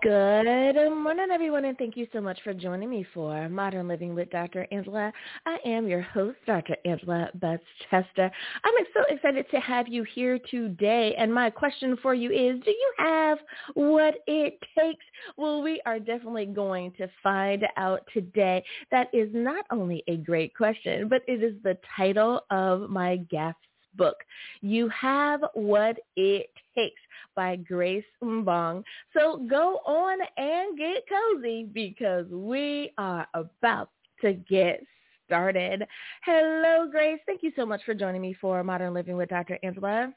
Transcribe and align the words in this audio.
Good 0.00 0.90
morning, 0.90 1.26
everyone, 1.32 1.64
and 1.64 1.76
thank 1.76 1.96
you 1.96 2.06
so 2.12 2.20
much 2.20 2.38
for 2.44 2.54
joining 2.54 2.88
me 2.88 3.04
for 3.12 3.48
Modern 3.48 3.88
Living 3.88 4.14
with 4.14 4.30
Dr. 4.30 4.64
Angela. 4.70 5.12
I 5.44 5.58
am 5.64 5.88
your 5.88 6.02
host, 6.02 6.36
Dr. 6.46 6.76
Angela 6.84 7.30
Butts 7.34 7.64
Chester. 7.90 8.30
I'm 8.64 8.84
so 8.94 9.02
excited 9.12 9.46
to 9.50 9.58
have 9.58 9.88
you 9.88 10.04
here 10.04 10.38
today, 10.52 11.16
and 11.18 11.34
my 11.34 11.50
question 11.50 11.96
for 12.00 12.14
you 12.14 12.30
is, 12.30 12.62
do 12.64 12.70
you 12.70 12.92
have 12.98 13.38
what 13.74 14.18
it 14.28 14.60
takes? 14.78 15.04
Well, 15.36 15.62
we 15.62 15.82
are 15.84 15.98
definitely 15.98 16.46
going 16.46 16.92
to 16.92 17.08
find 17.20 17.66
out 17.76 18.02
today. 18.14 18.62
That 18.92 19.08
is 19.12 19.30
not 19.32 19.64
only 19.72 20.04
a 20.06 20.18
great 20.18 20.54
question, 20.54 21.08
but 21.08 21.22
it 21.26 21.42
is 21.42 21.54
the 21.64 21.76
title 21.96 22.42
of 22.50 22.88
my 22.88 23.16
guest 23.16 23.56
book. 23.96 24.16
You 24.60 24.88
have 24.90 25.42
what 25.54 25.98
it 26.16 26.50
takes 26.76 27.00
by 27.34 27.56
Grace 27.56 28.04
Mbong. 28.22 28.82
So 29.16 29.46
go 29.48 29.80
on 29.86 30.18
and 30.36 30.78
get 30.78 31.04
cozy 31.08 31.64
because 31.72 32.26
we 32.30 32.92
are 32.98 33.26
about 33.34 33.90
to 34.22 34.32
get 34.32 34.82
started. 35.26 35.86
Hello, 36.24 36.88
Grace. 36.90 37.20
Thank 37.26 37.42
you 37.42 37.52
so 37.54 37.66
much 37.66 37.82
for 37.84 37.94
joining 37.94 38.22
me 38.22 38.34
for 38.40 38.64
Modern 38.64 38.94
Living 38.94 39.16
with 39.16 39.28
Dr. 39.28 39.58
Angela. 39.62 40.12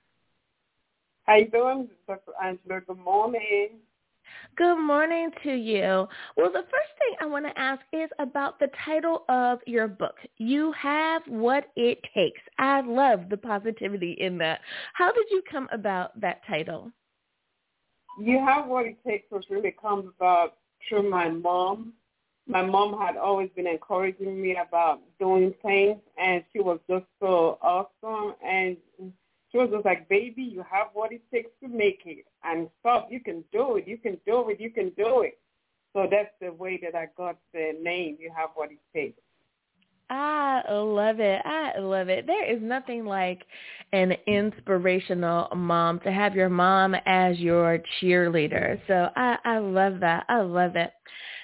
How 1.24 1.36
you 1.36 1.50
doing, 1.50 1.90
Dr. 2.08 2.32
Angela? 2.44 2.82
Good 2.82 2.98
morning. 2.98 3.80
Good 4.58 4.78
morning 4.78 5.32
to 5.44 5.54
you. 5.54 6.08
Well, 6.38 6.52
the 6.52 6.64
first 6.64 6.92
thing 7.00 7.16
I 7.22 7.26
want 7.26 7.46
to 7.46 7.60
ask 7.60 7.82
is 7.94 8.10
about 8.20 8.60
the 8.60 8.70
title 8.86 9.24
of 9.30 9.60
your 9.66 9.88
book. 9.88 10.16
You 10.38 10.74
have 10.74 11.22
what 11.28 11.66
it 11.76 12.00
takes. 12.14 12.42
I 12.60 12.82
love 12.82 13.30
the 13.30 13.38
positivity 13.38 14.18
in 14.20 14.38
that. 14.40 14.62
How 14.94 15.12
did 15.12 15.26
you 15.32 15.42
come 15.50 15.68
about 15.72 16.20
that 16.22 16.42
title? 16.48 16.92
you 18.20 18.40
have 18.46 18.68
what 18.68 18.86
it 18.86 18.98
takes 19.06 19.30
was 19.32 19.46
really 19.50 19.76
comes 19.80 20.06
about 20.18 20.58
through 20.88 21.10
my 21.10 21.30
mom. 21.30 21.94
My 22.48 22.64
mom 22.64 23.00
had 23.00 23.18
always 23.18 23.50
been 23.56 23.68
encouraging 23.68 24.42
me 24.42 24.58
about 24.58 25.00
doing 25.20 25.54
things, 25.62 25.98
and 26.22 26.44
she 26.52 26.60
was 26.60 26.80
just 26.90 27.06
so 27.20 27.58
awesome. 27.62 28.36
And 28.46 28.78
she 29.52 29.58
was 29.58 29.70
just 29.72 29.86
like, 29.86 30.08
baby, 30.08 30.44
you 30.44 30.64
have 30.70 30.88
what 30.94 31.12
it 31.12 31.22
takes 31.32 31.52
to 31.62 31.68
make 31.68 32.02
it. 32.06 32.26
And 32.44 32.70
stop, 32.80 33.10
you 33.12 33.20
can 33.20 33.44
do 33.52 33.78
it, 33.78 33.88
you 33.88 33.98
can 33.98 34.18
do 34.26 34.50
it, 34.50 34.60
you 34.60 34.70
can 34.70 34.90
do 34.98 35.22
it. 35.22 35.38
So 35.94 36.08
that's 36.10 36.30
the 36.40 36.54
way 36.54 36.80
that 36.84 36.98
I 36.98 37.08
got 37.18 37.38
the 37.54 37.74
name, 37.82 38.18
you 38.20 38.32
have 38.36 38.52
what 38.56 38.72
it 38.72 38.80
takes. 38.96 39.20
I 40.10 40.64
love 40.70 41.20
it. 41.20 41.42
I 41.46 41.80
love 41.80 42.10
it. 42.10 42.28
There 42.28 42.54
is 42.54 42.62
nothing 42.62 43.06
like 43.06 43.46
an 43.94 44.14
inspirational 44.28 45.48
mom 45.56 46.02
to 46.02 46.12
have 46.12 46.36
your 46.36 46.50
mom 46.50 46.96
as 47.06 47.40
your 47.40 47.80
cheerleader. 48.02 48.80
So 48.88 49.10
I, 49.16 49.38
I 49.46 49.58
love 49.60 50.02
that. 50.02 50.26
I 50.28 50.42
love 50.42 50.76
it. 50.76 50.92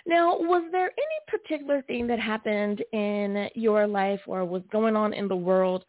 Now, 0.06 0.38
was 0.38 0.64
there 0.72 0.92
any 0.92 1.40
particular 1.40 1.82
thing 1.84 2.08
that 2.08 2.20
happened 2.20 2.84
in 2.94 3.50
your 3.56 3.88
life 3.88 4.22
or 4.26 4.46
was 4.46 4.64
going 4.72 4.96
on 4.96 5.14
in 5.14 5.28
the 5.28 5.36
world 5.36 5.86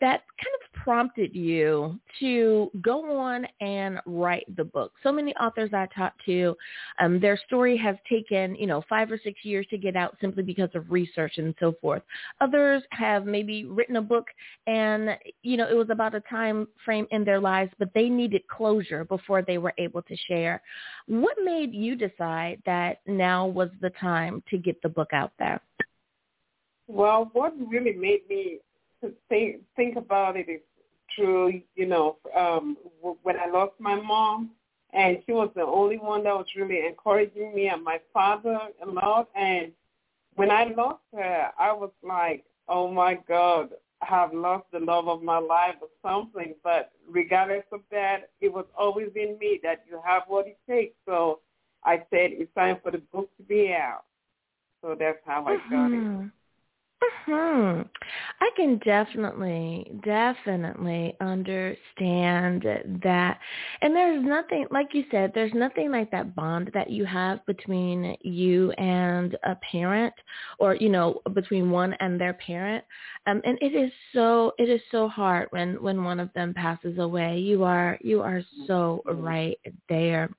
that 0.00 0.22
kind 0.42 0.56
of 0.62 0.71
prompted 0.72 1.34
you 1.34 1.98
to 2.20 2.70
go 2.80 3.18
on 3.18 3.46
and 3.60 4.00
write 4.06 4.44
the 4.56 4.64
book? 4.64 4.92
So 5.02 5.12
many 5.12 5.34
authors 5.36 5.70
I 5.72 5.86
talked 5.96 6.24
to, 6.26 6.56
um, 7.00 7.20
their 7.20 7.38
story 7.46 7.76
has 7.78 7.96
taken, 8.08 8.54
you 8.56 8.66
know, 8.66 8.82
five 8.88 9.10
or 9.10 9.18
six 9.22 9.44
years 9.44 9.66
to 9.70 9.78
get 9.78 9.96
out 9.96 10.16
simply 10.20 10.42
because 10.42 10.70
of 10.74 10.90
research 10.90 11.38
and 11.38 11.54
so 11.60 11.74
forth. 11.80 12.02
Others 12.40 12.82
have 12.90 13.26
maybe 13.26 13.64
written 13.64 13.96
a 13.96 14.02
book 14.02 14.26
and, 14.66 15.10
you 15.42 15.56
know, 15.56 15.68
it 15.68 15.74
was 15.74 15.90
about 15.90 16.14
a 16.14 16.20
time 16.20 16.66
frame 16.84 17.06
in 17.10 17.24
their 17.24 17.40
lives, 17.40 17.72
but 17.78 17.88
they 17.94 18.08
needed 18.08 18.46
closure 18.48 19.04
before 19.04 19.42
they 19.42 19.58
were 19.58 19.74
able 19.78 20.02
to 20.02 20.16
share. 20.28 20.62
What 21.06 21.36
made 21.42 21.72
you 21.72 21.96
decide 21.96 22.62
that 22.66 23.00
now 23.06 23.46
was 23.46 23.70
the 23.80 23.90
time 23.90 24.42
to 24.50 24.58
get 24.58 24.80
the 24.82 24.88
book 24.88 25.12
out 25.12 25.32
there? 25.38 25.60
Well, 26.88 27.30
what 27.32 27.54
really 27.70 27.92
made 27.92 28.28
me 28.28 28.58
think 29.28 29.60
think 29.76 29.96
about 29.96 30.36
it 30.36 30.48
is 30.48 30.60
true. 31.16 31.60
you 31.74 31.86
know, 31.86 32.16
um, 32.36 32.76
when 33.22 33.38
I 33.38 33.46
lost 33.46 33.72
my 33.78 33.94
mom, 33.94 34.50
and 34.92 35.18
she 35.24 35.32
was 35.32 35.50
the 35.54 35.62
only 35.62 35.96
one 35.96 36.24
that 36.24 36.34
was 36.34 36.46
really 36.56 36.86
encouraging 36.86 37.54
me 37.54 37.68
and 37.68 37.82
my 37.82 38.00
father 38.12 38.58
a 38.82 38.88
lot. 38.88 39.28
And 39.34 39.72
when 40.34 40.50
I 40.50 40.64
lost 40.64 41.02
her, 41.14 41.50
I 41.58 41.72
was 41.72 41.90
like, 42.02 42.44
oh 42.68 42.90
my 42.90 43.18
God, 43.26 43.70
I 44.02 44.06
have 44.06 44.34
lost 44.34 44.66
the 44.72 44.80
love 44.80 45.08
of 45.08 45.22
my 45.22 45.38
life 45.38 45.76
or 45.80 45.88
something. 46.02 46.54
But 46.62 46.92
regardless 47.08 47.64
of 47.72 47.80
that, 47.90 48.30
it 48.40 48.52
was 48.52 48.66
always 48.76 49.08
in 49.16 49.38
me 49.38 49.60
that 49.62 49.84
you 49.88 49.98
have 50.04 50.24
what 50.26 50.46
it 50.46 50.58
takes. 50.68 50.94
So 51.06 51.40
I 51.84 51.98
said, 52.10 52.32
it's 52.32 52.54
time 52.54 52.78
for 52.82 52.90
the 52.90 52.98
book 52.98 53.30
to 53.38 53.42
be 53.42 53.72
out. 53.72 54.04
So 54.82 54.94
that's 54.98 55.18
how 55.24 55.46
I 55.46 55.54
got 55.70 55.90
mm-hmm. 55.90 56.24
it. 56.24 56.30
Hmm. 57.26 57.82
I 58.40 58.50
can 58.56 58.78
definitely, 58.84 59.90
definitely 60.04 61.16
understand 61.20 62.64
that. 63.02 63.38
And 63.80 63.94
there's 63.94 64.24
nothing, 64.24 64.66
like 64.70 64.88
you 64.92 65.04
said, 65.10 65.32
there's 65.34 65.54
nothing 65.54 65.90
like 65.90 66.10
that 66.10 66.34
bond 66.34 66.70
that 66.74 66.90
you 66.90 67.04
have 67.04 67.44
between 67.46 68.16
you 68.22 68.72
and 68.72 69.36
a 69.44 69.56
parent 69.70 70.14
or, 70.58 70.74
you 70.74 70.88
know, 70.88 71.20
between 71.34 71.70
one 71.70 71.94
and 72.00 72.20
their 72.20 72.34
parent. 72.34 72.84
Um, 73.26 73.40
and 73.44 73.58
it 73.60 73.74
is 73.74 73.92
so, 74.12 74.52
it 74.58 74.68
is 74.68 74.80
so 74.90 75.08
hard 75.08 75.48
when, 75.50 75.80
when 75.82 76.04
one 76.04 76.20
of 76.20 76.32
them 76.34 76.54
passes 76.54 76.98
away. 76.98 77.38
You 77.38 77.64
are, 77.64 77.98
you 78.02 78.20
are 78.22 78.42
so 78.66 79.02
right 79.06 79.58
there. 79.88 80.30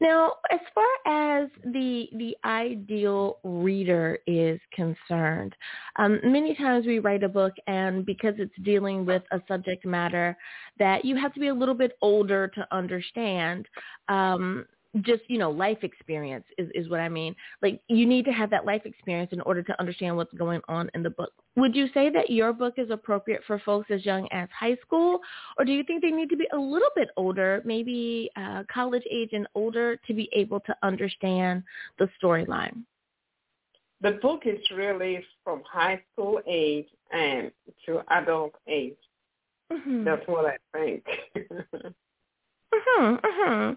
Now, 0.00 0.36
as 0.50 0.60
far 0.74 1.42
as 1.42 1.50
the 1.62 2.08
the 2.12 2.34
ideal 2.44 3.38
reader 3.44 4.18
is 4.26 4.58
concerned, 4.72 5.54
um, 5.96 6.20
many 6.24 6.54
times 6.54 6.86
we 6.86 7.00
write 7.00 7.22
a 7.22 7.28
book, 7.28 7.52
and 7.66 8.06
because 8.06 8.34
it's 8.38 8.54
dealing 8.62 9.04
with 9.04 9.22
a 9.30 9.42
subject 9.46 9.84
matter 9.84 10.36
that 10.78 11.04
you 11.04 11.16
have 11.16 11.34
to 11.34 11.40
be 11.40 11.48
a 11.48 11.54
little 11.54 11.74
bit 11.74 11.92
older 12.00 12.48
to 12.48 12.66
understand, 12.72 13.66
um, 14.08 14.64
just 15.02 15.22
you 15.28 15.38
know 15.38 15.50
life 15.50 15.78
experience 15.82 16.44
is 16.58 16.68
is 16.74 16.88
what 16.88 17.00
i 17.00 17.08
mean. 17.08 17.34
Like 17.62 17.80
you 17.88 18.06
need 18.06 18.24
to 18.24 18.32
have 18.32 18.50
that 18.50 18.64
life 18.64 18.82
experience 18.84 19.32
in 19.32 19.40
order 19.42 19.62
to 19.62 19.80
understand 19.80 20.16
what's 20.16 20.32
going 20.34 20.60
on 20.68 20.90
in 20.94 21.02
the 21.02 21.10
book. 21.10 21.32
Would 21.56 21.76
you 21.76 21.86
say 21.94 22.10
that 22.10 22.30
your 22.30 22.52
book 22.52 22.74
is 22.76 22.90
appropriate 22.90 23.42
for 23.46 23.58
folks 23.60 23.90
as 23.90 24.04
young 24.04 24.28
as 24.32 24.48
high 24.58 24.76
school 24.84 25.20
or 25.58 25.64
do 25.64 25.72
you 25.72 25.84
think 25.84 26.02
they 26.02 26.10
need 26.10 26.28
to 26.30 26.36
be 26.36 26.48
a 26.52 26.58
little 26.58 26.88
bit 26.96 27.08
older 27.16 27.62
maybe 27.64 28.30
uh, 28.36 28.64
college 28.72 29.04
age 29.10 29.30
and 29.32 29.46
older 29.54 29.96
to 30.06 30.14
be 30.14 30.28
able 30.32 30.60
to 30.60 30.74
understand 30.82 31.62
the 31.98 32.08
storyline? 32.22 32.82
The 34.02 34.12
book 34.22 34.42
is 34.46 34.58
really 34.74 35.24
from 35.44 35.62
high 35.70 36.02
school 36.12 36.40
age 36.48 36.88
and 37.12 37.52
to 37.86 38.00
adult 38.10 38.54
age. 38.66 38.96
Mm-hmm. 39.72 40.02
that's 40.02 40.26
what 40.26 40.46
i 40.46 40.56
think 40.76 41.04
Mhm, 42.72 43.20
mhm. 43.20 43.76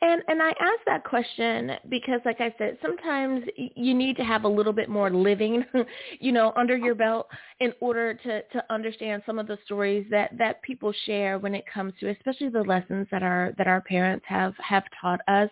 And 0.00 0.22
and 0.26 0.42
I 0.42 0.48
ask 0.48 0.80
that 0.86 1.04
question 1.04 1.72
because 1.88 2.20
like 2.24 2.40
I 2.40 2.52
said, 2.58 2.76
sometimes 2.82 3.44
you 3.56 3.94
need 3.94 4.16
to 4.16 4.24
have 4.24 4.42
a 4.42 4.48
little 4.48 4.72
bit 4.72 4.88
more 4.88 5.10
living, 5.10 5.64
you 6.20 6.32
know, 6.32 6.52
under 6.56 6.76
your 6.76 6.96
belt 6.96 7.28
in 7.60 7.72
order 7.80 8.14
to 8.14 8.42
to 8.42 8.64
understand 8.68 9.22
some 9.26 9.38
of 9.38 9.46
the 9.46 9.58
stories 9.64 10.06
that 10.10 10.36
that 10.38 10.60
people 10.62 10.92
share 11.06 11.38
when 11.38 11.54
it 11.54 11.64
comes 11.72 11.92
to 12.00 12.08
especially 12.08 12.48
the 12.48 12.62
lessons 12.62 13.06
that 13.12 13.22
our 13.22 13.52
that 13.58 13.68
our 13.68 13.80
parents 13.80 14.24
have 14.28 14.54
have 14.58 14.84
taught 15.00 15.20
us. 15.28 15.50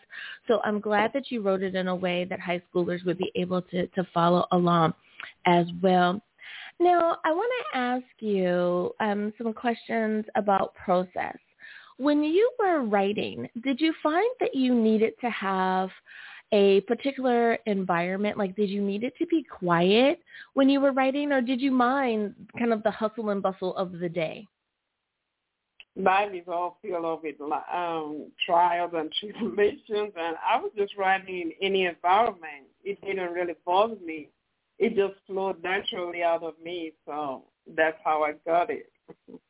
So 0.49 0.61
I'm 0.65 0.81
glad 0.81 1.13
that 1.15 1.31
you 1.31 1.43
wrote 1.43 1.63
it 1.63 1.77
in 1.77 1.87
a 1.87 1.95
way 1.95 2.25
that 2.25 2.41
high 2.41 2.61
schoolers 2.75 3.05
would 3.07 3.19
be 3.19 3.31
able 3.37 3.63
to 3.63 3.87
to 3.87 4.05
follow 4.13 4.47
along 4.51 4.95
as 5.47 5.67
well. 5.81 6.21
Now, 6.81 7.19
I 7.25 7.31
want 7.31 7.53
to 7.73 7.79
ask 7.79 8.05
you 8.19 8.95
um, 9.01 9.33
some 9.39 9.53
questions 9.53 10.25
about 10.35 10.75
process. 10.75 11.37
When 12.01 12.25
you 12.25 12.51
were 12.59 12.81
writing, 12.81 13.47
did 13.63 13.79
you 13.79 13.93
find 14.03 14.31
that 14.41 14.55
you 14.55 14.75
needed 14.75 15.13
to 15.21 15.29
have 15.29 15.91
a 16.51 16.81
particular 16.89 17.59
environment? 17.67 18.39
Like, 18.39 18.57
did 18.57 18.71
you 18.71 18.81
need 18.81 19.05
it 19.05 19.13
to 19.19 19.27
be 19.27 19.43
quiet 19.43 20.19
when 20.55 20.71
you 20.71 20.81
were 20.81 20.93
writing, 20.93 21.31
or 21.31 21.43
did 21.43 21.61
you 21.61 21.71
mind 21.71 22.35
kind 22.59 22.73
of 22.73 22.83
the 22.85 22.91
hustle 22.91 23.29
and 23.29 23.43
bustle 23.43 23.77
of 23.77 23.93
the 23.93 24.09
day? 24.09 24.47
Mine 25.95 26.35
is 26.35 26.49
all 26.49 26.79
filled 26.81 27.05
up 27.05 27.23
with 27.23 27.35
um, 27.43 28.29
trials 28.47 28.93
and 28.95 29.13
tribulations, 29.21 30.15
and 30.17 30.37
I 30.43 30.59
was 30.59 30.73
just 30.79 30.97
writing 30.97 31.53
in 31.53 31.53
any 31.61 31.85
environment. 31.85 32.65
It 32.83 32.99
didn't 33.03 33.31
really 33.31 33.57
bother 33.67 33.97
me. 34.03 34.31
It 34.79 34.97
just 34.97 35.21
flowed 35.27 35.63
naturally 35.63 36.23
out 36.23 36.45
of 36.45 36.55
me, 36.65 36.95
so 37.05 37.45
that's 37.77 37.99
how 38.03 38.23
I 38.23 38.33
got 38.47 38.71
it. 38.71 38.91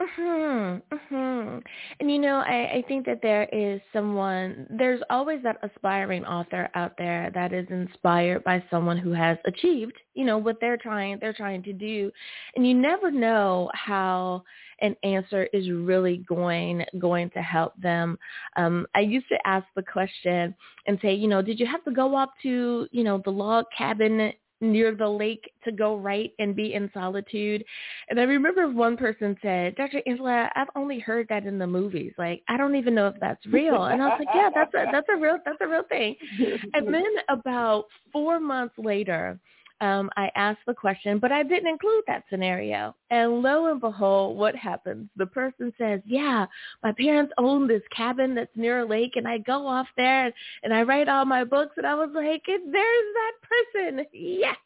Mhm. 0.00 0.80
Mhm. 0.92 1.64
And 1.98 2.10
you 2.10 2.18
know, 2.20 2.36
I 2.36 2.70
I 2.78 2.82
think 2.86 3.04
that 3.06 3.20
there 3.20 3.48
is 3.52 3.80
someone 3.92 4.66
there's 4.70 5.02
always 5.10 5.42
that 5.42 5.56
aspiring 5.64 6.24
author 6.24 6.68
out 6.76 6.96
there 6.96 7.30
that 7.34 7.52
is 7.52 7.66
inspired 7.68 8.44
by 8.44 8.62
someone 8.70 8.96
who 8.96 9.10
has 9.12 9.38
achieved, 9.44 9.98
you 10.14 10.24
know, 10.24 10.38
what 10.38 10.60
they're 10.60 10.76
trying 10.76 11.18
they're 11.18 11.32
trying 11.32 11.64
to 11.64 11.72
do. 11.72 12.12
And 12.54 12.64
you 12.66 12.74
never 12.74 13.10
know 13.10 13.70
how 13.74 14.44
an 14.80 14.94
answer 15.02 15.48
is 15.52 15.68
really 15.68 16.18
going 16.18 16.84
going 17.00 17.30
to 17.30 17.42
help 17.42 17.72
them. 17.76 18.18
Um, 18.56 18.86
I 18.94 19.00
used 19.00 19.28
to 19.30 19.38
ask 19.48 19.66
the 19.74 19.82
question 19.82 20.54
and 20.86 20.98
say, 21.02 21.12
you 21.14 21.26
know, 21.26 21.42
did 21.42 21.58
you 21.58 21.66
have 21.66 21.82
to 21.84 21.90
go 21.90 22.14
up 22.16 22.34
to, 22.42 22.86
you 22.92 23.02
know, 23.02 23.20
the 23.24 23.30
log 23.32 23.64
cabin 23.76 24.32
near 24.60 24.94
the 24.94 25.08
lake 25.08 25.50
to 25.64 25.72
go 25.72 25.96
write 25.96 26.32
and 26.38 26.56
be 26.56 26.74
in 26.74 26.90
solitude. 26.92 27.64
And 28.08 28.18
I 28.18 28.24
remember 28.24 28.68
one 28.68 28.96
person 28.96 29.36
said, 29.42 29.76
Dr. 29.76 30.02
Angela, 30.06 30.50
I've 30.56 30.68
only 30.74 30.98
heard 30.98 31.26
that 31.28 31.46
in 31.46 31.58
the 31.58 31.66
movies. 31.66 32.12
Like, 32.18 32.42
I 32.48 32.56
don't 32.56 32.74
even 32.74 32.94
know 32.94 33.08
if 33.08 33.14
that's 33.20 33.44
real. 33.46 33.84
And 33.84 34.02
I 34.02 34.08
was 34.08 34.16
like, 34.18 34.28
yeah, 34.34 34.50
that's 34.54 34.74
a, 34.74 34.84
that's 34.92 35.08
a 35.14 35.16
real, 35.16 35.38
that's 35.44 35.58
a 35.60 35.66
real 35.68 35.84
thing. 35.88 36.16
And 36.74 36.92
then 36.92 37.04
about 37.28 37.84
four 38.12 38.40
months 38.40 38.74
later, 38.78 39.38
um, 39.80 40.10
I 40.16 40.30
asked 40.34 40.60
the 40.66 40.74
question, 40.74 41.18
but 41.18 41.32
I 41.32 41.42
didn't 41.42 41.68
include 41.68 42.04
that 42.06 42.24
scenario. 42.30 42.94
And 43.10 43.42
lo 43.42 43.70
and 43.70 43.80
behold, 43.80 44.36
what 44.36 44.56
happens? 44.56 45.08
The 45.16 45.26
person 45.26 45.72
says, 45.78 46.00
yeah, 46.04 46.46
my 46.82 46.92
parents 46.92 47.32
own 47.38 47.68
this 47.68 47.82
cabin 47.94 48.34
that's 48.34 48.56
near 48.56 48.80
a 48.80 48.84
lake 48.84 49.12
and 49.16 49.26
I 49.26 49.38
go 49.38 49.66
off 49.66 49.86
there 49.96 50.32
and 50.62 50.68
and 50.68 50.74
I 50.74 50.82
write 50.82 51.08
all 51.08 51.24
my 51.24 51.44
books. 51.44 51.74
And 51.78 51.86
I 51.86 51.94
was 51.94 52.10
like, 52.14 52.42
there's 52.46 52.64
that 52.72 53.32
person. 53.42 54.06
Yes. 54.14 54.56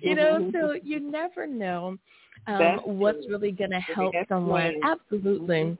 You 0.00 0.14
know, 0.14 0.50
so 0.52 0.74
you 0.80 1.00
never 1.00 1.44
know 1.46 1.98
um, 2.46 2.80
what's 2.84 3.26
really 3.28 3.50
going 3.50 3.70
to 3.70 3.80
help 3.80 4.14
someone. 4.28 4.74
Absolutely. 4.84 5.76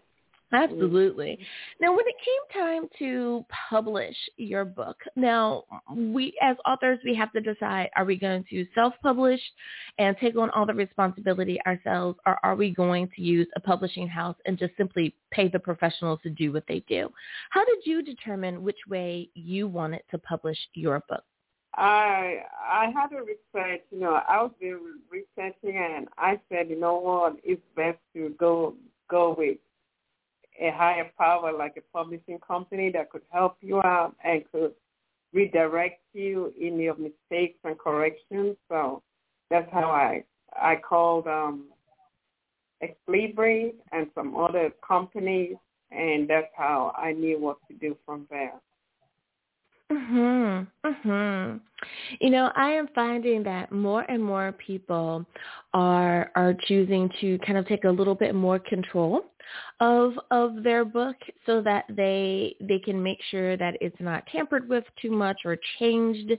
Absolutely. 0.52 1.38
Now, 1.80 1.90
when 1.90 2.06
it 2.06 2.14
came 2.24 2.62
time 2.62 2.88
to 3.00 3.44
publish 3.68 4.14
your 4.36 4.64
book, 4.64 4.96
now 5.16 5.64
we 5.92 6.34
as 6.40 6.56
authors 6.64 7.00
we 7.04 7.16
have 7.16 7.32
to 7.32 7.40
decide: 7.40 7.90
are 7.96 8.04
we 8.04 8.16
going 8.16 8.44
to 8.50 8.64
self-publish 8.72 9.40
and 9.98 10.16
take 10.18 10.36
on 10.36 10.50
all 10.50 10.64
the 10.64 10.72
responsibility 10.72 11.58
ourselves, 11.66 12.18
or 12.26 12.38
are 12.44 12.54
we 12.54 12.70
going 12.70 13.08
to 13.16 13.22
use 13.22 13.48
a 13.56 13.60
publishing 13.60 14.06
house 14.06 14.36
and 14.46 14.56
just 14.56 14.76
simply 14.76 15.14
pay 15.32 15.48
the 15.48 15.58
professionals 15.58 16.20
to 16.22 16.30
do 16.30 16.52
what 16.52 16.64
they 16.68 16.80
do? 16.88 17.10
How 17.50 17.64
did 17.64 17.78
you 17.84 18.02
determine 18.02 18.62
which 18.62 18.78
way 18.88 19.28
you 19.34 19.66
wanted 19.66 20.02
to 20.12 20.18
publish 20.18 20.58
your 20.74 21.02
book? 21.08 21.24
I 21.74 22.44
I 22.64 22.92
had 22.94 23.12
a 23.12 23.20
research. 23.20 23.82
You 23.90 23.98
know, 23.98 24.20
I 24.28 24.42
was 24.42 24.52
doing 24.60 25.00
researching, 25.10 25.76
and 25.76 26.06
I 26.16 26.40
said, 26.48 26.70
you 26.70 26.78
know 26.78 26.98
what, 26.98 27.36
it's 27.42 27.60
best 27.74 27.98
to 28.14 28.34
go 28.38 28.74
go 29.10 29.34
with 29.36 29.58
a 30.60 30.70
higher 30.70 31.10
power 31.18 31.52
like 31.52 31.76
a 31.76 31.96
publishing 31.96 32.38
company 32.46 32.90
that 32.92 33.10
could 33.10 33.22
help 33.30 33.56
you 33.60 33.78
out 33.82 34.14
and 34.24 34.42
could 34.50 34.72
redirect 35.32 36.00
you 36.12 36.52
in 36.58 36.78
your 36.80 36.96
mistakes 36.96 37.58
and 37.64 37.78
corrections. 37.78 38.56
So 38.68 39.02
that's 39.50 39.70
how 39.72 39.90
I 39.90 40.24
I 40.54 40.76
called 40.76 41.26
um, 41.26 41.66
Xlibris 42.82 43.74
and 43.92 44.06
some 44.14 44.36
other 44.36 44.72
companies, 44.86 45.56
and 45.90 46.28
that's 46.28 46.52
how 46.56 46.94
I 46.96 47.12
knew 47.12 47.38
what 47.38 47.58
to 47.68 47.74
do 47.74 47.96
from 48.04 48.26
there. 48.30 48.54
Mhm. 49.90 50.66
Mhm. 50.84 51.60
You 52.20 52.30
know, 52.30 52.50
I 52.56 52.70
am 52.72 52.88
finding 52.88 53.42
that 53.44 53.70
more 53.70 54.04
and 54.08 54.22
more 54.22 54.52
people 54.52 55.24
are 55.74 56.32
are 56.34 56.54
choosing 56.66 57.08
to 57.20 57.38
kind 57.40 57.58
of 57.58 57.66
take 57.66 57.84
a 57.84 57.90
little 57.90 58.14
bit 58.14 58.34
more 58.34 58.58
control 58.58 59.26
of 59.80 60.12
of 60.30 60.62
their 60.62 60.84
book 60.84 61.16
so 61.44 61.60
that 61.62 61.84
they 61.88 62.54
they 62.60 62.78
can 62.78 63.02
make 63.02 63.18
sure 63.30 63.56
that 63.56 63.76
it's 63.80 64.00
not 64.00 64.26
tampered 64.26 64.68
with 64.68 64.84
too 65.00 65.10
much 65.10 65.40
or 65.44 65.56
changed 65.78 66.32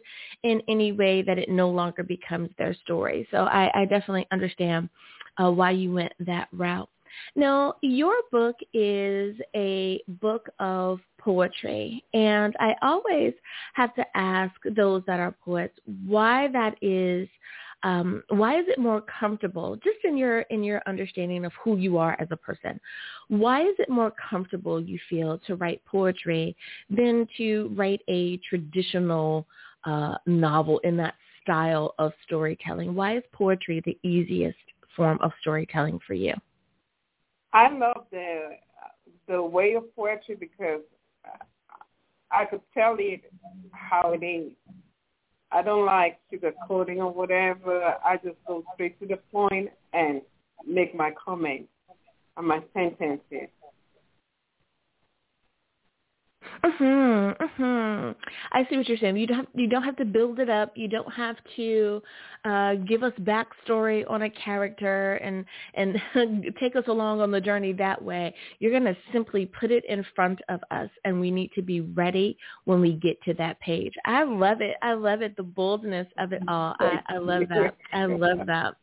in 0.44 0.62
any 0.68 0.92
way 0.92 1.22
that 1.22 1.38
it 1.38 1.50
no 1.50 1.70
longer 1.70 2.04
becomes 2.04 2.50
their 2.58 2.74
story. 2.74 3.28
So 3.32 3.38
I, 3.46 3.82
I 3.82 3.86
definitely 3.86 4.28
understand 4.32 4.90
uh, 5.38 5.52
why 5.52 5.72
you 5.72 5.94
went 5.94 6.14
that 6.20 6.48
route. 6.52 6.90
Now, 7.36 7.76
your 7.82 8.16
book 8.32 8.56
is 8.74 9.36
a 9.56 10.02
book 10.08 10.50
of 10.60 11.00
poetry, 11.18 12.04
and 12.14 12.56
I 12.60 12.76
always 12.82 13.34
have 13.74 13.94
to 13.96 14.06
ask 14.16 14.54
those 14.76 15.04
that 15.08 15.20
are 15.20 15.36
poets 15.44 15.78
why 16.06 16.48
that 16.54 16.76
is. 16.82 17.28
Um, 17.88 18.22
why 18.28 18.60
is 18.60 18.66
it 18.68 18.80
more 18.80 19.02
comfortable, 19.02 19.78
just 19.78 20.00
in 20.04 20.18
your 20.18 20.42
in 20.56 20.62
your 20.62 20.82
understanding 20.88 21.46
of 21.46 21.54
who 21.64 21.78
you 21.78 21.98
are 21.98 22.18
as 22.20 22.28
a 22.32 22.36
person? 22.36 22.82
Why 23.30 23.62
is 23.62 23.76
it 23.80 23.88
more 23.88 24.12
comfortable 24.30 24.82
you 24.82 25.00
feel 25.10 25.40
to 25.48 25.56
write 25.56 25.82
poetry 25.86 26.54
than 26.90 27.26
to 27.38 27.74
write 27.78 28.02
a 28.10 28.38
traditional 28.50 29.48
uh, 29.86 30.16
novel 30.26 30.80
in 30.80 30.98
that 30.98 31.14
style 31.42 31.96
of 31.98 32.12
storytelling? 32.26 32.94
Why 32.94 33.16
is 33.16 33.24
poetry 33.32 33.82
the 33.86 33.98
easiest 34.04 34.58
form 34.94 35.18
of 35.22 35.32
storytelling 35.40 36.00
for 36.06 36.14
you? 36.14 36.34
I 37.54 37.72
love 37.72 38.08
the 38.12 38.50
the 39.30 39.42
way 39.42 39.76
of 39.76 39.96
poetry 39.96 40.36
because 40.36 40.82
I 42.32 42.44
could 42.44 42.62
tell 42.74 42.98
it 43.00 43.22
how 43.72 44.12
it 44.12 44.26
is. 44.26 44.52
I 45.52 45.62
don't 45.62 45.86
like 45.86 46.20
sugarcoating 46.32 46.98
or 46.98 47.12
whatever. 47.12 47.96
I 48.04 48.18
just 48.18 48.38
go 48.48 48.64
straight 48.74 49.00
to 49.00 49.08
the 49.08 49.18
point 49.32 49.70
and 49.94 50.22
make 50.66 50.94
my 50.96 51.12
comments 51.24 51.70
and 52.36 52.48
my 52.48 52.60
sentences. 52.74 53.50
Mhm. 56.64 57.38
Mhm. 57.38 58.16
I 58.52 58.66
see 58.66 58.78
what 58.78 58.88
you're 58.88 58.98
saying. 58.98 59.18
You 59.18 59.28
don't 59.28 59.38
have, 59.38 59.48
you 59.54 59.68
don't 59.68 59.84
have 59.84 59.96
to 59.98 60.06
build 60.06 60.40
it 60.40 60.50
up. 60.50 60.76
You 60.76 60.88
don't 60.88 61.12
have 61.14 61.38
to 61.56 62.02
uh, 62.46 62.76
give 62.76 63.04
us 63.04 63.14
backstory 63.22 64.10
on 64.10 64.24
a 64.24 64.30
character 64.30 65.16
and 65.16 65.46
and 65.74 66.02
take 66.60 66.76
us 66.76 66.86
along 66.88 67.22
on 67.22 67.32
the 67.32 67.42
journey 67.42 67.74
that 67.74 68.02
way. 68.02 68.34
You're 68.60 68.72
going 68.72 68.84
to 68.84 68.98
simply 69.12 69.46
put 69.46 69.72
it 69.72 69.86
in 69.86 70.06
front 70.16 70.40
of 70.50 70.62
us, 70.72 70.90
and 71.06 71.20
we 71.20 71.32
need 71.32 71.52
to 71.56 71.62
be 71.62 71.82
ready 71.82 72.38
when 72.66 72.82
we 72.82 72.94
get 72.94 73.22
to 73.24 73.34
that 73.36 73.60
page. 73.60 73.94
I 74.06 74.24
love 74.24 74.62
it. 74.62 74.78
I 74.82 74.94
love 74.94 75.22
it. 75.22 75.36
The 75.36 75.44
boldness 75.44 76.08
of 76.18 76.34
it 76.34 76.42
all. 76.48 76.76
I, 76.80 77.02
I 77.10 77.18
love 77.18 77.44
that. 77.50 77.76
I 77.94 78.06
love 78.06 78.40
that. 78.48 78.76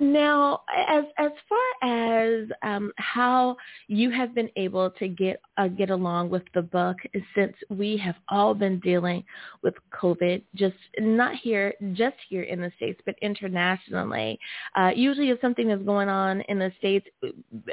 Now, 0.00 0.62
as 0.88 1.04
as 1.18 1.30
far 1.48 1.88
as 1.88 2.48
um, 2.62 2.92
how 2.96 3.56
you 3.88 4.10
have 4.10 4.34
been 4.34 4.50
able 4.56 4.90
to 4.90 5.08
get 5.08 5.40
uh, 5.56 5.68
get 5.68 5.90
along 5.90 6.30
with 6.30 6.42
the 6.54 6.62
book, 6.62 6.96
since 7.34 7.54
we 7.68 7.96
have 7.98 8.16
all 8.28 8.54
been 8.54 8.80
dealing 8.80 9.24
with 9.62 9.74
COVID, 9.92 10.42
just 10.54 10.76
not 10.98 11.36
here, 11.36 11.74
just 11.92 12.16
here 12.28 12.42
in 12.42 12.60
the 12.60 12.72
states, 12.76 13.00
but 13.06 13.14
internationally. 13.22 14.38
Uh, 14.76 14.90
usually, 14.94 15.30
if 15.30 15.40
something 15.40 15.70
is 15.70 15.82
going 15.82 16.08
on 16.08 16.40
in 16.42 16.58
the 16.58 16.72
states, 16.78 17.06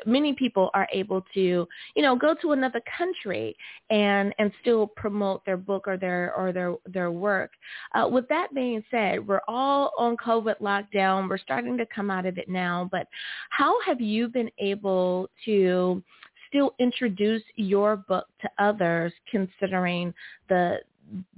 many 0.06 0.34
people 0.34 0.70
are 0.74 0.88
able 0.92 1.24
to, 1.34 1.68
you 1.96 2.02
know, 2.02 2.16
go 2.16 2.36
to 2.42 2.52
another 2.52 2.82
country 2.98 3.56
and 3.90 4.34
and 4.38 4.52
still 4.62 4.88
promote 4.88 5.46
their 5.46 5.58
book 5.58 5.88
or 5.88 5.98
their 5.98 6.34
or 6.36 6.52
their 6.52 6.76
their 6.86 7.12
work. 7.12 7.52
Uh, 7.94 8.08
with 8.08 8.28
that 8.30 8.54
being 8.54 8.84
said, 8.92 9.28
we're 9.28 9.42
all 9.48 9.92
on 9.98 10.16
COVID 10.18 10.60
lockdown. 10.60 11.30
We're 11.30 11.38
starting 11.52 11.78
to 11.78 11.86
come 11.86 12.10
out 12.10 12.26
of 12.26 12.38
it 12.38 12.50
now, 12.50 12.88
but 12.92 13.08
how 13.50 13.80
have 13.82 14.02
you 14.02 14.28
been 14.28 14.50
able 14.60 15.30
to 15.46 16.02
still 16.48 16.74
introduce 16.80 17.44
your 17.56 17.98
book 17.98 18.28
to 18.42 18.50
others 18.60 19.14
considering 19.30 20.14
the 20.50 20.78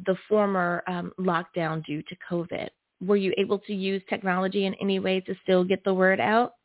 the 0.05 0.15
former 0.29 0.83
um, 0.87 1.11
lockdown 1.19 1.83
due 1.85 2.01
to 2.03 2.15
COVID? 2.29 2.69
Were 3.01 3.15
you 3.15 3.33
able 3.37 3.59
to 3.59 3.73
use 3.73 4.01
technology 4.09 4.65
in 4.65 4.73
any 4.75 4.99
way 4.99 5.19
to 5.21 5.35
still 5.43 5.63
get 5.63 5.83
the 5.83 5.93
word 5.93 6.19
out? 6.19 6.55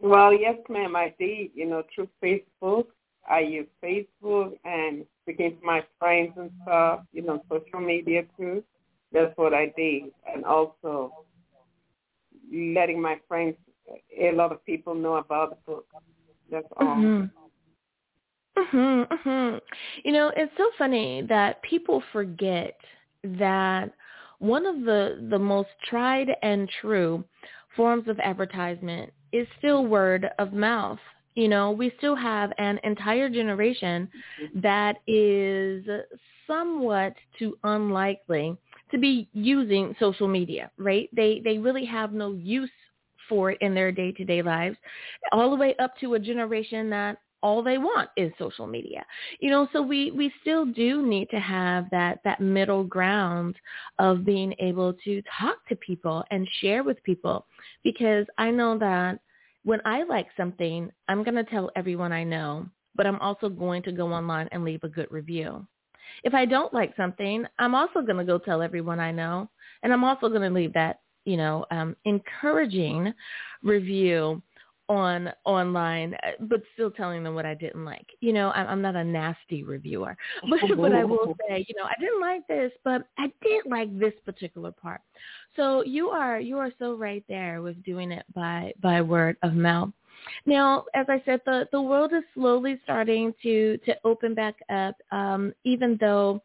Well, 0.00 0.32
yes, 0.32 0.56
ma'am, 0.68 0.94
I 0.94 1.14
did. 1.18 1.50
You 1.54 1.66
know, 1.68 1.82
through 1.94 2.08
Facebook, 2.22 2.86
I 3.28 3.40
use 3.40 3.66
Facebook 3.82 4.52
and 4.64 5.04
speaking 5.22 5.58
to 5.58 5.66
my 5.66 5.84
friends 5.98 6.32
and 6.36 6.50
stuff. 6.62 7.00
You 7.12 7.22
know, 7.22 7.42
social 7.50 7.80
media 7.80 8.22
too. 8.36 8.62
That's 9.12 9.36
what 9.36 9.54
I 9.54 9.72
did, 9.76 10.12
and 10.32 10.44
also 10.44 11.12
letting 12.52 13.00
my 13.00 13.18
friends, 13.26 13.56
a 14.18 14.32
lot 14.32 14.52
of 14.52 14.64
people 14.64 14.94
know 14.94 15.16
about 15.16 15.50
the 15.50 15.72
book. 15.72 15.86
That's 16.50 16.66
all. 16.76 16.96
Mm-hmm. 16.96 17.24
Mhm. 18.58 19.06
Mhm. 19.06 19.60
You 20.04 20.12
know, 20.12 20.32
it's 20.36 20.52
so 20.56 20.70
funny 20.76 21.22
that 21.22 21.62
people 21.62 22.02
forget 22.12 22.76
that 23.22 23.92
one 24.38 24.66
of 24.66 24.82
the 24.82 25.26
the 25.30 25.38
most 25.38 25.70
tried 25.84 26.34
and 26.42 26.68
true 26.80 27.24
forms 27.76 28.08
of 28.08 28.18
advertisement 28.20 29.12
is 29.32 29.46
still 29.58 29.86
word 29.86 30.28
of 30.38 30.52
mouth. 30.52 30.98
You 31.34 31.48
know, 31.48 31.70
we 31.70 31.92
still 31.98 32.16
have 32.16 32.52
an 32.58 32.80
entire 32.82 33.28
generation 33.28 34.10
mm-hmm. 34.42 34.60
that 34.60 34.96
is 35.06 35.86
somewhat 36.46 37.14
too 37.38 37.56
unlikely 37.62 38.56
to 38.90 38.98
be 38.98 39.28
using 39.32 39.94
social 39.98 40.28
media, 40.28 40.70
right? 40.78 41.08
They 41.14 41.40
they 41.44 41.58
really 41.58 41.84
have 41.84 42.12
no 42.12 42.32
use 42.32 42.70
for 43.28 43.50
it 43.50 43.58
in 43.60 43.74
their 43.74 43.92
day-to-day 43.92 44.42
lives, 44.42 44.76
all 45.32 45.50
the 45.50 45.56
way 45.56 45.74
up 45.78 45.96
to 45.98 46.14
a 46.14 46.18
generation 46.18 46.88
that 46.90 47.18
all 47.42 47.62
they 47.62 47.78
want 47.78 48.10
is 48.16 48.32
social 48.38 48.66
media. 48.66 49.04
You 49.40 49.50
know, 49.50 49.68
so 49.72 49.80
we 49.82 50.10
we 50.10 50.32
still 50.40 50.64
do 50.66 51.06
need 51.06 51.30
to 51.30 51.38
have 51.38 51.86
that 51.90 52.18
that 52.24 52.40
middle 52.40 52.84
ground 52.84 53.56
of 53.98 54.24
being 54.24 54.54
able 54.58 54.92
to 55.04 55.22
talk 55.38 55.66
to 55.68 55.76
people 55.76 56.24
and 56.30 56.48
share 56.60 56.82
with 56.82 57.02
people 57.04 57.46
because 57.84 58.26
I 58.38 58.50
know 58.50 58.78
that 58.78 59.20
when 59.64 59.80
I 59.84 60.02
like 60.04 60.28
something, 60.36 60.90
I'm 61.08 61.22
going 61.22 61.34
to 61.34 61.44
tell 61.44 61.70
everyone 61.76 62.12
I 62.12 62.24
know, 62.24 62.66
but 62.96 63.06
I'm 63.06 63.20
also 63.20 63.48
going 63.48 63.82
to 63.82 63.92
go 63.92 64.12
online 64.12 64.48
and 64.50 64.64
leave 64.64 64.82
a 64.82 64.88
good 64.88 65.08
review. 65.10 65.66
If 66.24 66.34
I 66.34 66.44
don't 66.44 66.72
like 66.72 66.94
something, 66.96 67.44
I'm 67.58 67.74
also 67.74 68.00
going 68.02 68.18
to 68.18 68.24
go 68.24 68.38
tell 68.38 68.62
everyone 68.62 69.00
I 69.00 69.12
know, 69.12 69.48
and 69.82 69.92
I'm 69.92 70.04
also 70.04 70.28
going 70.28 70.42
to 70.42 70.50
leave 70.50 70.72
that, 70.74 71.00
you 71.24 71.36
know, 71.36 71.66
um, 71.70 71.96
encouraging 72.04 73.12
review 73.62 74.42
on 74.88 75.30
online, 75.44 76.14
uh, 76.14 76.30
but 76.40 76.62
still 76.72 76.90
telling 76.90 77.22
them 77.22 77.34
what 77.34 77.44
I 77.44 77.54
didn't 77.54 77.84
like. 77.84 78.06
You 78.20 78.32
know, 78.32 78.50
I'm, 78.50 78.66
I'm 78.68 78.82
not 78.82 78.96
a 78.96 79.04
nasty 79.04 79.62
reviewer, 79.62 80.16
but 80.48 80.60
but 80.76 80.92
I 80.92 81.04
will 81.04 81.36
say, 81.48 81.64
you 81.68 81.74
know, 81.76 81.84
I 81.84 81.94
didn't 82.00 82.20
like 82.20 82.46
this, 82.48 82.72
but 82.84 83.06
I 83.18 83.30
did 83.42 83.66
like 83.66 83.96
this 83.98 84.14
particular 84.24 84.72
part. 84.72 85.00
So 85.56 85.84
you 85.84 86.08
are 86.08 86.40
you 86.40 86.58
are 86.58 86.72
so 86.78 86.94
right 86.94 87.24
there 87.28 87.60
with 87.60 87.82
doing 87.84 88.12
it 88.12 88.24
by 88.34 88.72
by 88.80 89.00
word 89.02 89.36
of 89.42 89.54
mouth. 89.54 89.90
Now, 90.46 90.84
as 90.94 91.06
I 91.08 91.22
said, 91.24 91.40
the 91.46 91.68
the 91.72 91.80
world 91.80 92.12
is 92.12 92.24
slowly 92.34 92.78
starting 92.84 93.34
to 93.42 93.78
to 93.78 93.94
open 94.04 94.34
back 94.34 94.56
up, 94.70 94.94
um, 95.10 95.52
even 95.64 95.96
though 96.00 96.42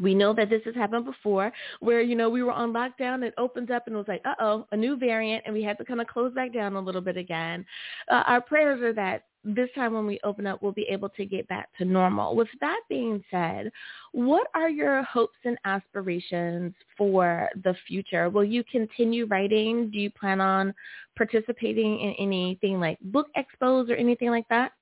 we 0.00 0.14
know 0.14 0.32
that 0.34 0.50
this 0.50 0.62
has 0.64 0.74
happened 0.74 1.04
before 1.04 1.52
where, 1.80 2.00
you 2.00 2.16
know, 2.16 2.28
we 2.28 2.42
were 2.42 2.52
on 2.52 2.72
lockdown, 2.72 3.22
it 3.22 3.34
opens 3.38 3.70
up 3.70 3.86
and 3.86 3.94
it 3.94 3.98
was 3.98 4.08
like, 4.08 4.22
uh-oh, 4.24 4.66
a 4.72 4.76
new 4.76 4.96
variant, 4.96 5.44
and 5.46 5.54
we 5.54 5.62
had 5.62 5.78
to 5.78 5.84
kind 5.84 6.00
of 6.00 6.06
close 6.08 6.34
back 6.34 6.52
down 6.52 6.74
a 6.74 6.80
little 6.80 7.00
bit 7.00 7.16
again. 7.16 7.64
Uh, 8.10 8.24
our 8.26 8.40
prayers 8.40 8.82
are 8.82 8.92
that 8.92 9.24
this 9.44 9.68
time 9.74 9.92
when 9.92 10.06
we 10.06 10.18
open 10.24 10.46
up, 10.46 10.62
we'll 10.62 10.72
be 10.72 10.86
able 10.88 11.08
to 11.10 11.24
get 11.24 11.46
back 11.48 11.68
to 11.78 11.84
normal. 11.84 12.34
With 12.34 12.48
that 12.60 12.80
being 12.88 13.22
said, 13.30 13.70
what 14.12 14.46
are 14.54 14.68
your 14.68 15.02
hopes 15.02 15.38
and 15.44 15.58
aspirations 15.64 16.74
for 16.96 17.48
the 17.62 17.74
future? 17.86 18.30
Will 18.30 18.44
you 18.44 18.64
continue 18.64 19.26
writing? 19.26 19.90
Do 19.90 19.98
you 19.98 20.10
plan 20.10 20.40
on 20.40 20.74
participating 21.16 22.00
in 22.00 22.14
anything 22.18 22.80
like 22.80 22.98
book 23.00 23.28
expos 23.36 23.90
or 23.90 23.94
anything 23.94 24.30
like 24.30 24.48
that? 24.48 24.72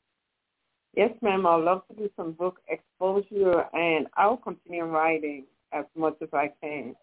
Yes, 0.95 1.11
ma'am. 1.23 1.47
I'd 1.47 1.57
love 1.57 1.83
to 1.89 1.97
do 1.97 2.11
some 2.17 2.33
book 2.33 2.61
exposure, 2.69 3.65
and 3.73 4.07
I'll 4.17 4.37
continue 4.37 4.85
writing 4.85 5.45
as 5.73 5.87
much 5.97 6.17
as 6.21 6.29
I 6.33 6.51
can. 6.61 6.95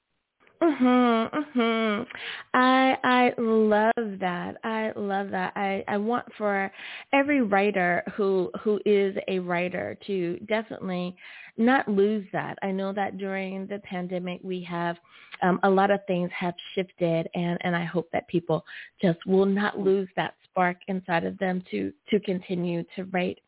Mhm, 0.61 1.29
mhm. 1.31 2.07
I 2.53 2.97
I 3.03 3.33
love 3.41 4.19
that. 4.19 4.57
I 4.65 4.91
love 4.97 5.29
that. 5.31 5.53
I 5.55 5.85
I 5.87 5.97
want 5.97 6.25
for 6.37 6.69
every 7.13 7.41
writer 7.41 8.03
who 8.15 8.51
who 8.61 8.79
is 8.85 9.15
a 9.29 9.39
writer 9.39 9.97
to 10.07 10.37
definitely 10.47 11.15
not 11.57 11.87
lose 11.87 12.25
that. 12.33 12.57
I 12.61 12.71
know 12.71 12.91
that 12.91 13.17
during 13.17 13.67
the 13.67 13.79
pandemic 13.79 14.41
we 14.43 14.61
have 14.63 14.97
um, 15.41 15.59
a 15.63 15.69
lot 15.69 15.91
of 15.91 16.01
things 16.07 16.29
have 16.37 16.55
shifted, 16.75 17.29
and 17.35 17.57
and 17.61 17.73
I 17.73 17.85
hope 17.85 18.09
that 18.11 18.27
people 18.27 18.65
just 19.01 19.25
will 19.25 19.45
not 19.45 19.79
lose 19.79 20.09
that 20.17 20.33
spark 20.43 20.77
inside 20.89 21.23
of 21.23 21.37
them 21.37 21.63
to 21.71 21.93
to 22.09 22.19
continue 22.19 22.83
to 22.97 23.05
write 23.05 23.39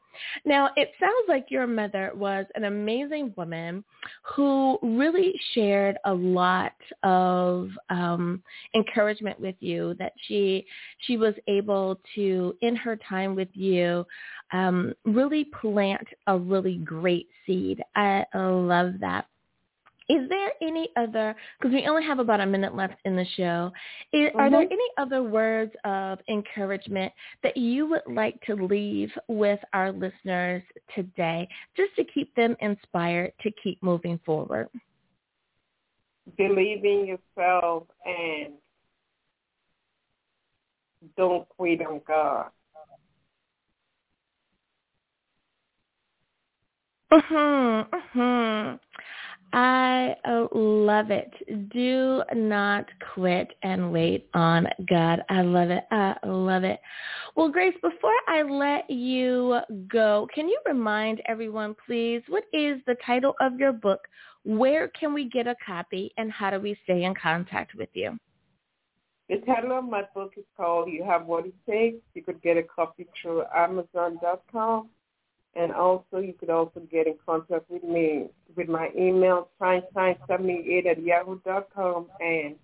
now, 0.46 0.70
it 0.76 0.92
sounds 1.00 1.26
like 1.28 1.46
your 1.50 1.68
mother 1.68 2.12
was 2.16 2.46
an 2.56 2.66
amazing 2.66 3.34
woman 3.38 3.84
who 4.24 4.78
really 4.82 5.34
shared 5.54 5.98
a 6.06 6.14
lot 6.14 6.74
of 7.04 7.70
um, 7.90 8.42
encouragement 8.76 9.40
with 9.40 9.56
you. 9.60 9.96
That 10.00 10.14
she 10.28 10.66
she 11.00 11.18
was 11.18 11.34
able 11.48 12.00
to, 12.16 12.56
in 12.62 12.76
her 12.76 12.98
time 13.08 13.36
with 13.36 13.50
you, 13.54 14.06
um, 14.52 14.94
really 15.06 15.46
plant 15.62 16.08
a 16.28 16.38
really 16.38 16.78
great 16.78 17.28
seed. 17.46 17.82
I 17.96 18.26
love 18.34 18.94
that. 19.00 19.26
Is 20.12 20.28
there 20.28 20.52
any 20.62 20.90
other, 20.98 21.34
because 21.58 21.74
we 21.74 21.88
only 21.88 22.04
have 22.04 22.20
about 22.20 22.42
a 22.42 22.46
minute 22.46 22.76
left 22.76 22.96
in 23.06 23.16
the 23.16 23.26
show, 23.38 23.72
is, 24.12 24.28
mm-hmm. 24.28 24.40
are 24.40 24.50
there 24.50 24.66
mm-hmm. 24.66 24.74
any 24.74 24.90
other 24.98 25.24
words 25.24 25.72
of 25.86 26.20
encouragement 26.28 27.14
that 27.44 27.56
you 27.56 27.88
would 27.88 28.02
like 28.08 28.38
to 28.42 28.56
leave 28.56 29.10
with 29.30 29.60
our 29.72 29.94
listeners 29.94 30.64
today 30.94 31.48
just 31.78 31.96
to 31.96 32.04
keep 32.04 32.36
them 32.36 32.58
inspired 32.60 33.32
to 33.42 33.52
keep 33.64 33.82
moving 33.82 34.20
forward? 34.26 34.68
Believe 36.38 36.84
in 36.84 37.06
yourself 37.38 37.84
and 38.06 38.56
don't 41.16 41.48
quit 41.48 41.82
on 41.86 42.02
God. 42.06 42.52
Mhm. 47.12 47.90
Mhm. 47.90 48.80
I 49.54 50.16
oh, 50.28 50.48
love 50.54 51.12
it. 51.12 51.32
Do 51.72 52.24
not 52.34 52.86
quit 53.14 53.54
and 53.64 53.92
wait 53.92 54.30
on 54.34 54.68
God. 54.90 55.24
I 55.30 55.42
love 55.42 55.70
it. 55.70 55.84
I 55.92 56.16
love 56.26 56.64
it. 56.64 56.80
Well, 57.36 57.50
Grace, 57.50 57.76
before 57.82 58.16
I 58.28 58.44
let 58.44 58.90
you 58.90 59.60
go, 59.92 60.28
can 60.34 60.48
you 60.48 60.58
remind 60.66 61.22
everyone, 61.28 61.76
please, 61.86 62.22
what 62.30 62.44
is 62.54 62.80
the 62.88 62.96
title 63.06 63.36
of 63.42 63.60
your 63.60 63.74
book? 63.74 64.00
Where 64.44 64.88
can 64.90 65.14
we 65.14 65.30
get 65.30 65.48
a 65.48 65.56
copy 65.66 66.12
and 66.18 66.32
how 66.32 66.52
do 66.52 66.60
we 66.60 66.78
stay 66.84 67.04
in 67.04 67.14
contact 67.14 67.76
with 67.76 67.90
you? 67.94 68.18
The 69.30 69.38
title 69.46 69.78
of 69.78 69.86
my 69.86 70.04
book 70.14 70.34
is 70.38 70.46
called 70.58 70.90
You 70.90 71.04
Have 71.04 71.26
What 71.26 71.46
It 71.46 71.54
Takes. 71.70 72.04
You 72.14 72.24
could 72.24 72.42
get 72.42 72.58
a 72.58 72.64
copy 72.64 73.08
through 73.22 73.44
Amazon.com 73.56 74.90
and 75.56 75.72
also, 75.74 76.18
you 76.18 76.34
could 76.34 76.50
also 76.50 76.82
get 76.92 77.08
in 77.08 77.16
contact 77.26 77.70
with 77.70 77.84
me 77.84 78.28
with 78.56 78.70
my 78.70 78.90
email, 78.98 79.50
feinstein78 79.60 80.86
at 80.86 81.04
yahoo 81.04 81.40
dot 81.46 81.68
com 81.76 82.08
and 82.20 82.56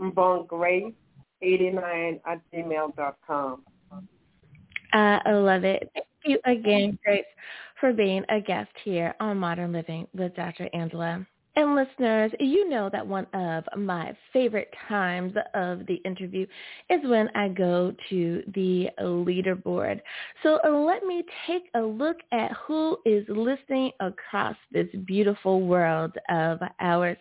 mbonggrace89 0.00 2.20
at 2.26 2.40
gmail 2.52 2.96
dot 2.96 3.16
com. 3.26 3.62
I 4.92 5.32
love 5.32 5.64
it. 5.64 5.90
Thank 5.94 6.06
you 6.24 6.38
again, 6.44 6.98
Grace, 7.04 7.24
for 7.80 7.92
being 7.92 8.24
a 8.28 8.40
guest 8.40 8.70
here 8.82 9.14
on 9.20 9.36
Modern 9.36 9.72
Living 9.72 10.06
with 10.14 10.34
Dr. 10.34 10.68
Angela. 10.72 11.26
And 11.56 11.74
listeners, 11.74 12.32
you 12.38 12.68
know 12.68 12.90
that 12.92 13.06
one 13.06 13.26
of 13.32 13.64
my 13.78 14.14
favorite 14.30 14.72
times 14.88 15.32
of 15.54 15.86
the 15.86 15.94
interview 16.04 16.46
is 16.90 17.00
when 17.04 17.30
I 17.34 17.48
go 17.48 17.94
to 18.10 18.42
the 18.54 18.90
leaderboard. 19.00 20.02
So 20.42 20.58
uh, 20.66 20.70
let 20.70 21.04
me 21.04 21.24
take 21.46 21.70
a 21.74 21.80
look 21.80 22.18
at 22.30 22.52
who 22.66 22.98
is 23.06 23.24
listening 23.28 23.92
across 24.00 24.56
this 24.70 24.88
beautiful 25.06 25.62
world 25.62 26.12
of 26.28 26.58
ours. 26.78 27.16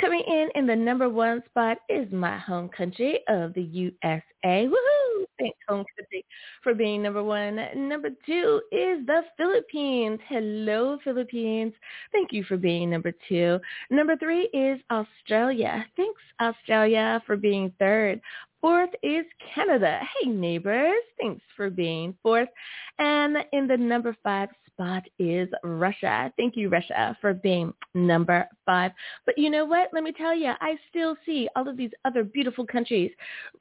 Coming 0.00 0.24
in 0.26 0.48
in 0.56 0.66
the 0.66 0.74
number 0.74 1.08
one 1.08 1.44
spot 1.48 1.78
is 1.88 2.10
my 2.10 2.38
home 2.38 2.68
country 2.68 3.20
of 3.28 3.54
the 3.54 3.62
USA. 3.62 4.22
Woohoo! 4.44 5.24
Thanks, 5.38 5.58
home 5.68 5.84
country, 5.96 6.24
for 6.62 6.72
being 6.72 7.02
number 7.02 7.22
one. 7.22 7.60
Number 7.76 8.08
two 8.24 8.62
is 8.72 9.04
the 9.06 9.20
Philippines. 9.36 10.18
Hello, 10.28 10.98
Philippines. 11.04 11.74
Thank 12.10 12.32
you 12.32 12.42
for 12.44 12.56
being 12.56 12.88
number 12.90 13.12
two. 13.28 13.58
Number 13.90 14.16
three 14.16 14.48
is 14.52 14.80
Australia. 14.90 15.84
Thanks, 15.96 16.22
Australia, 16.40 17.22
for 17.26 17.36
being 17.36 17.72
third. 17.78 18.20
Fourth 18.60 18.90
is 19.02 19.24
Canada. 19.54 20.00
Hey, 20.20 20.28
neighbors. 20.28 21.02
Thanks 21.20 21.42
for 21.56 21.70
being 21.70 22.14
fourth. 22.22 22.48
And 22.98 23.36
in 23.52 23.66
the 23.66 23.76
number 23.76 24.16
five 24.22 24.48
spot 24.76 25.04
is 25.18 25.48
Russia. 25.62 26.30
Thank 26.36 26.56
you, 26.56 26.68
Russia, 26.68 27.16
for 27.20 27.32
being 27.32 27.72
number 27.94 28.48
five. 28.64 28.92
But 29.24 29.38
you 29.38 29.50
know 29.50 29.64
what? 29.64 29.88
Let 29.92 30.02
me 30.02 30.12
tell 30.12 30.36
you, 30.36 30.52
I 30.60 30.76
still 30.90 31.16
see 31.24 31.48
all 31.56 31.68
of 31.68 31.76
these 31.76 31.90
other 32.04 32.24
beautiful 32.24 32.66
countries 32.66 33.10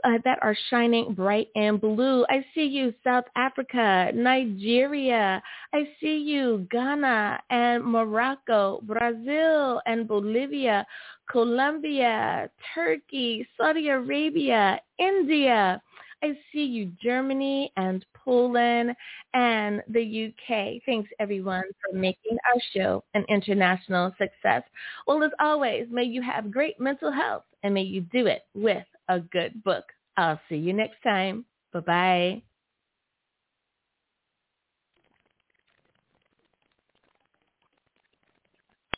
uh, 0.03 0.17
that 0.23 0.39
are 0.41 0.55
shining 0.69 1.13
bright 1.13 1.47
and 1.55 1.79
blue. 1.79 2.25
I 2.29 2.45
see 2.53 2.65
you, 2.65 2.93
South 3.03 3.25
Africa, 3.35 4.11
Nigeria. 4.13 5.41
I 5.73 5.87
see 6.01 6.17
you, 6.17 6.67
Ghana 6.69 7.39
and 7.49 7.83
Morocco, 7.83 8.81
Brazil 8.83 9.81
and 9.85 10.07
Bolivia, 10.07 10.85
Colombia, 11.29 12.49
Turkey, 12.73 13.47
Saudi 13.57 13.89
Arabia, 13.89 14.79
India. 14.99 15.81
I 16.23 16.37
see 16.51 16.63
you, 16.63 16.91
Germany 17.01 17.71
and 17.77 18.05
Poland 18.15 18.95
and 19.33 19.83
the 19.89 20.27
UK. 20.27 20.81
Thanks 20.85 21.09
everyone 21.19 21.63
for 21.83 21.95
making 21.95 22.37
our 22.47 22.61
show 22.73 23.03
an 23.13 23.25
international 23.29 24.13
success. 24.17 24.63
Well, 25.07 25.23
as 25.23 25.31
always, 25.39 25.87
may 25.91 26.03
you 26.03 26.21
have 26.21 26.51
great 26.51 26.79
mental 26.79 27.11
health 27.11 27.43
and 27.63 27.73
may 27.73 27.83
you 27.83 28.01
do 28.01 28.25
it 28.27 28.43
with 28.53 28.85
a 29.09 29.19
good 29.19 29.63
book. 29.63 29.85
I'll 30.17 30.39
see 30.49 30.55
you 30.55 30.73
next 30.73 31.01
time. 31.03 31.45
Bye-bye. 31.73 32.41